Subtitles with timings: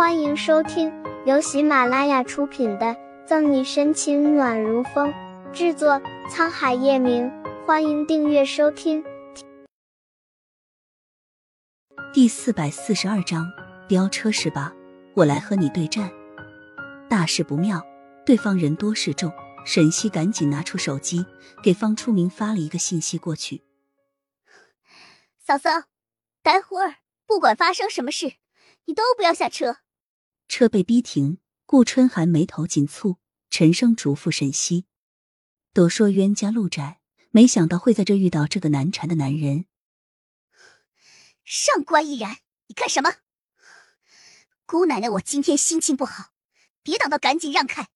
[0.00, 0.90] 欢迎收听
[1.26, 2.86] 由喜马拉雅出品的
[3.26, 5.12] 《赠你深情暖如风》，
[5.52, 7.30] 制作沧海夜明。
[7.66, 9.04] 欢迎订阅收听。
[12.14, 13.46] 第四百四十二章，
[13.86, 14.72] 飙车是吧？
[15.12, 16.10] 我来和你对战。
[17.10, 17.86] 大事不妙，
[18.24, 19.30] 对方人多势众。
[19.66, 21.26] 沈西赶紧拿出手机，
[21.62, 23.64] 给方初明发了一个信息过去
[25.44, 25.68] ：“嫂嫂，
[26.42, 26.94] 待会儿
[27.26, 28.36] 不管发生什么事，
[28.86, 29.76] 你都不要下车。”
[30.50, 33.18] 车被逼停，顾春寒眉头紧蹙，
[33.50, 34.84] 沉声嘱咐沈西
[35.72, 37.00] ：“都说冤家路窄，
[37.30, 39.66] 没想到会在这遇到这个难缠的男人。”
[41.46, 43.14] 上官逸然，你干什么？
[44.66, 46.32] 姑奶奶，我今天心情不好，
[46.82, 47.86] 别挡道，赶紧让开！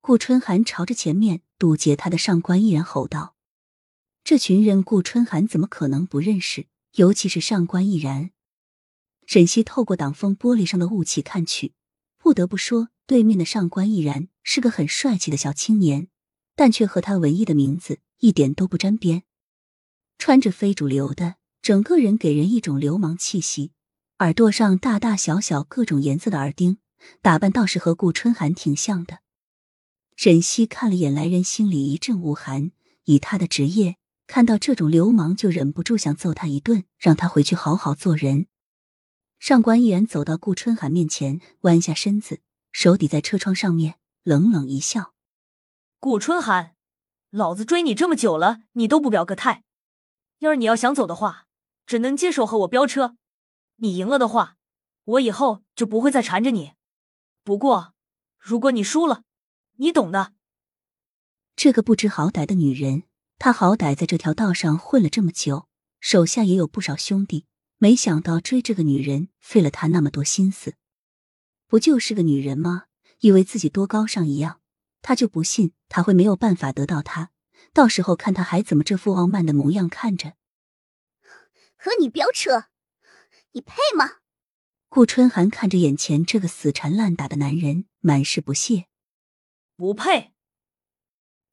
[0.00, 3.36] 顾春寒朝着前面堵截他的上官逸然吼道
[4.24, 6.66] ：“这群人，顾春寒怎么可能不认识？
[6.94, 8.32] 尤其是上官逸然。”
[9.26, 11.72] 沈西透过挡风玻璃上的雾气看去，
[12.34, 16.08] 不得不说，对面的上官逸然是个很帅气的小青年，
[16.56, 19.22] 但却和他文艺的名字一点都不沾边。
[20.18, 23.70] 穿着非主流的，整个人给人一种流氓气息，
[24.18, 26.78] 耳朵上大大小小各种颜色的耳钉，
[27.22, 29.20] 打扮倒是和顾春寒挺像的。
[30.16, 32.72] 沈西看了眼来人，心里一阵恶寒。
[33.04, 33.94] 以他的职业，
[34.26, 38.48] 看到这种流氓就忍不住想揍他一顿，让他回去好好做人。
[39.44, 42.40] 上官毅然走到顾春寒面前，弯下身子，
[42.72, 45.12] 手抵在车窗上面，冷冷一笑
[46.00, 46.74] ：“顾春寒，
[47.28, 49.62] 老子追你这么久了，你都不表个态。
[50.38, 51.46] 要是你要想走的话，
[51.84, 53.18] 只能接受和我飙车。
[53.76, 54.56] 你赢了的话，
[55.04, 56.72] 我以后就不会再缠着你。
[57.42, 57.92] 不过，
[58.38, 59.24] 如果你输了……”
[59.76, 60.32] 你懂的。
[61.54, 63.02] 这个不知好歹的女人，
[63.38, 65.68] 她好歹在这条道上混了这么久，
[66.00, 67.44] 手下也有不少兄弟，
[67.78, 70.74] 没想到追这个女人费了他那么多心思。
[71.66, 72.84] 不就是个女人吗？
[73.20, 74.60] 以为自己多高尚一样，
[75.02, 77.30] 他就不信他会没有办法得到她。
[77.72, 80.34] 到时候看他还怎么这副傲慢的模样看着。
[81.76, 82.66] 和你飙车，
[83.52, 84.18] 你配吗？
[84.88, 88.86] 顾春寒看着眼前这个死缠烂打的男人，满是不屑。
[89.76, 90.32] 不配！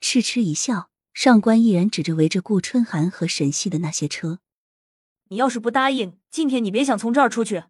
[0.00, 4.40] 痴痴一笑，上官毅然指着围着顾春寒和沈西的那些车
[5.28, 7.64] ：“你要是不答应，今天你别想从这儿出去。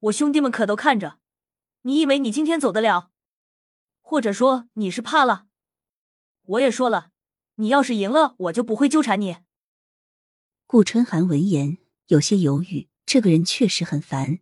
[0.00, 1.18] 我兄弟们可都看着，
[1.82, 3.10] 你以为你今天走得了？
[4.00, 5.46] 或者说你是怕了？
[6.42, 7.10] 我也说了，
[7.56, 9.38] 你要是赢了，我就不会纠缠你。”
[10.66, 14.40] 顾春寒闻言有些犹豫，这个人确实很烦。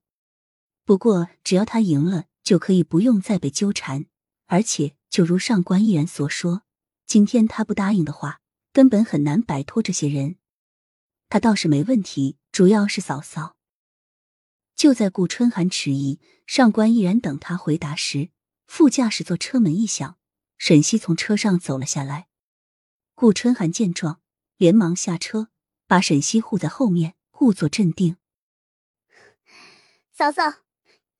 [0.84, 4.06] 不过只要他赢了，就可以不用再被纠缠，
[4.46, 4.96] 而且。
[5.12, 6.62] 就如上官毅然所说，
[7.04, 8.40] 今天他不答应的话，
[8.72, 10.36] 根本很难摆脱这些人。
[11.28, 13.56] 他倒是没问题，主要是嫂嫂。
[14.76, 18.30] 就在顾春寒迟疑，上官毅然等他回答时，
[18.66, 20.18] 副驾驶座车门一响，
[20.58, 22.28] 沈西从车上走了下来。
[23.14, 24.20] 顾春寒见状，
[24.58, 25.48] 连忙下车，
[25.86, 28.18] 把沈西护在后面，故作镇定
[30.12, 30.62] ：“嫂嫂，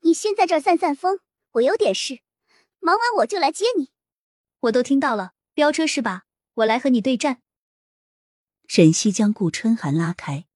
[0.01, 1.21] 你先在这儿散散风，
[1.53, 2.21] 我有点事。”
[2.81, 3.91] 忙完我就来接你，
[4.61, 6.25] 我都听到了，飙车是吧？
[6.55, 7.41] 我来和你对战。
[8.67, 10.47] 沈西将顾春寒拉开，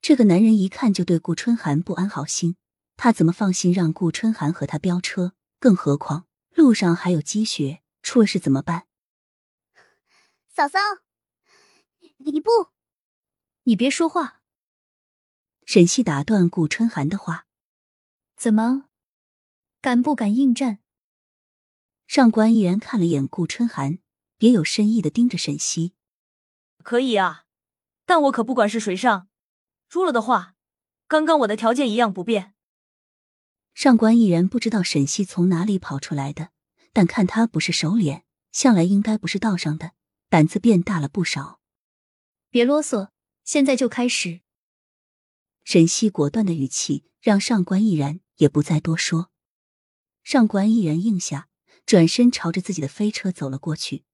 [0.00, 2.56] 这个男人一看就对顾春寒不安好心，
[2.96, 5.34] 他怎么放心让顾春寒和他飙车？
[5.60, 8.86] 更何况路上还有积雪，出了事怎么办？
[10.48, 10.78] 嫂嫂，
[12.18, 12.50] 你不，
[13.64, 14.40] 你别说话。
[15.66, 17.46] 沈西打断顾春寒的话，
[18.36, 18.88] 怎么，
[19.80, 20.78] 敢不敢应战？
[22.06, 23.98] 上官毅然看了眼顾春寒，
[24.38, 25.92] 别有深意的盯着沈西。
[26.82, 27.44] 可以啊，
[28.06, 29.27] 但我可不管是谁上，
[29.88, 30.54] 输了的话，
[31.06, 32.54] 刚刚我的条件一样不变。
[33.74, 36.50] 上官毅然不知道沈西从哪里跑出来的，
[36.92, 39.92] 但看他不是熟脸，向来应该不是道上的，
[40.28, 41.60] 胆子变大了不少。
[42.50, 43.10] 别啰嗦，
[43.44, 44.40] 现在就开始。
[45.64, 49.30] 沈西果断的语气让上官毅然也不再多说。
[50.22, 51.48] 上官毅然应下。
[51.86, 54.04] 转身朝着自己的飞车走了过去，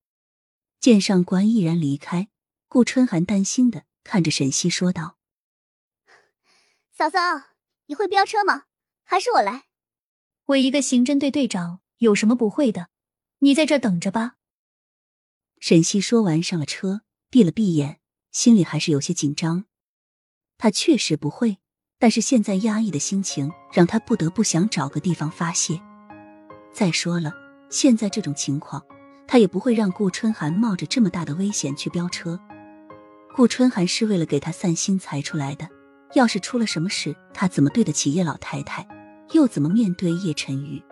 [0.79, 2.29] 见上官毅然离开，
[2.69, 5.19] 顾春寒担心的看着沈西说道
[6.97, 7.19] ：“嫂嫂，
[7.87, 8.67] 你会飙车吗？
[9.03, 9.65] 还是我来？
[10.45, 12.87] 我一个刑侦队队长，有什么不会的？
[13.41, 14.37] 你在这等着吧。”
[15.59, 17.01] 沈西说完上了车，
[17.31, 17.99] 闭了闭眼，
[18.31, 19.65] 心里还是有些紧张。
[20.57, 21.59] 他确实不会，
[21.99, 25.81] 但是现在压抑的心情让他不得不想找个地方发泄。
[26.73, 27.33] 再说了。
[27.71, 28.87] 现在这种情况，
[29.27, 32.39] 他也不会让顾春寒冒着这么大的危险去飙车。
[33.35, 35.69] 顾春寒是为了给他散心才出来的，
[36.15, 38.87] 要是出了什么事，他怎么对得起叶老太太？
[39.33, 40.83] 又怎么面对叶晨宇？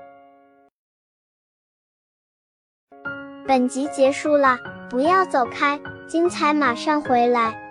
[3.46, 4.58] 本集结束了，
[4.90, 7.61] 不要走开，精彩马上回来。